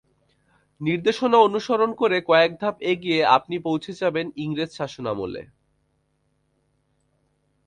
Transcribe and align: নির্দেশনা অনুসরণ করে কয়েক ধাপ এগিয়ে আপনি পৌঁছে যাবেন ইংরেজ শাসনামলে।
নির্দেশনা 0.81 1.37
অনুসরণ 1.39 1.91
করে 1.95 2.17
কয়েক 2.29 2.51
ধাপ 2.61 2.75
এগিয়ে 2.91 3.19
আপনি 3.37 3.55
পৌঁছে 3.59 3.91
যাবেন 4.01 4.25
ইংরেজ 4.35 4.71
শাসনামলে। 4.71 5.41